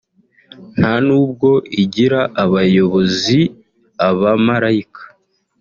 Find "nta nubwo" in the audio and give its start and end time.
0.77-1.49